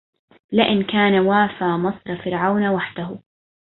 [0.51, 3.19] لئن كان وافى مصر فرعون وحده